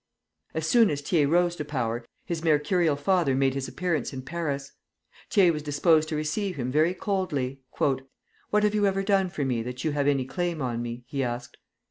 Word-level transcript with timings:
As 0.55 0.65
soon 0.65 0.89
as 0.89 1.01
Thiers 1.01 1.29
rose 1.29 1.55
to 1.57 1.63
power 1.63 2.03
his 2.25 2.43
mercurial 2.43 2.95
father 2.95 3.35
made 3.35 3.53
his 3.53 3.67
appearance 3.67 4.11
in 4.11 4.23
Paris. 4.23 4.71
Thiers 5.29 5.53
was 5.53 5.61
disposed 5.61 6.09
to 6.09 6.15
receive 6.15 6.55
him 6.55 6.71
very 6.71 6.95
coldly. 6.95 7.61
"What 7.77 8.63
have 8.63 8.73
you 8.73 8.87
ever 8.87 9.03
done 9.03 9.29
for 9.29 9.45
me 9.45 9.61
that 9.61 9.83
you 9.83 9.91
have 9.91 10.07
any 10.07 10.25
claim 10.25 10.59
on 10.59 10.81
me?" 10.81 11.03
he 11.05 11.23
asked. 11.23 11.55